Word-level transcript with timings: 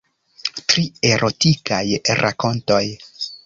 Tri 0.71 0.85
erotikaj 1.11 1.85
rakontoj. 2.23 2.85